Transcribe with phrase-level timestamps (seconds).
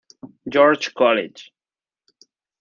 [0.49, 1.53] George College.